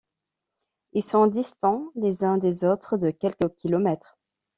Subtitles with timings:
[0.93, 4.17] Ils sont distants les uns des autres de quelques kilomètres.